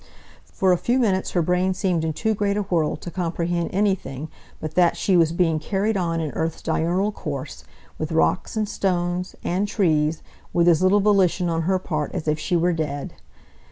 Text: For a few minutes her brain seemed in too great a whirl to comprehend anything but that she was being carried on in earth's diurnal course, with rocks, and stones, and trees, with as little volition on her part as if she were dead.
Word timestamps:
For 0.45 0.71
a 0.71 0.79
few 0.79 0.97
minutes 0.97 1.29
her 1.33 1.43
brain 1.43 1.75
seemed 1.75 2.03
in 2.03 2.11
too 2.13 2.33
great 2.33 2.57
a 2.57 2.63
whirl 2.63 2.95
to 2.95 3.11
comprehend 3.11 3.69
anything 3.71 4.29
but 4.59 4.73
that 4.73 4.97
she 4.97 5.15
was 5.15 5.31
being 5.31 5.59
carried 5.59 5.95
on 5.95 6.19
in 6.19 6.31
earth's 6.31 6.63
diurnal 6.63 7.11
course, 7.11 7.63
with 7.99 8.11
rocks, 8.11 8.57
and 8.57 8.67
stones, 8.67 9.35
and 9.43 9.67
trees, 9.67 10.23
with 10.53 10.67
as 10.67 10.81
little 10.81 11.01
volition 11.01 11.49
on 11.49 11.61
her 11.69 11.77
part 11.77 12.15
as 12.15 12.27
if 12.27 12.39
she 12.39 12.55
were 12.55 12.73
dead. 12.73 13.13